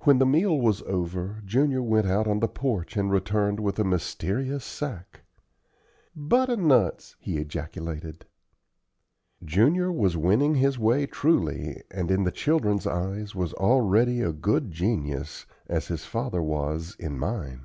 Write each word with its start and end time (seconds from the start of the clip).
When 0.00 0.18
the 0.18 0.26
meal 0.26 0.60
was 0.60 0.82
over, 0.82 1.40
Junior 1.46 1.80
went 1.82 2.06
out 2.06 2.26
on 2.26 2.40
the 2.40 2.48
porch 2.48 2.98
and 2.98 3.10
returned 3.10 3.60
with 3.60 3.78
a 3.78 3.82
mysterious 3.82 4.62
sack. 4.62 5.22
"Butternuts!" 6.14 7.16
he 7.18 7.38
ejaculated. 7.38 8.26
Junior 9.42 9.90
was 9.90 10.18
winning 10.18 10.56
his 10.56 10.78
way 10.78 11.06
truly, 11.06 11.80
and 11.90 12.10
in 12.10 12.24
the 12.24 12.30
children's 12.30 12.86
eyes 12.86 13.34
was 13.34 13.54
already 13.54 14.20
a 14.20 14.34
good 14.34 14.70
genius, 14.70 15.46
as 15.66 15.86
his 15.88 16.04
father 16.04 16.42
was 16.42 16.94
in 17.00 17.18
mine. 17.18 17.64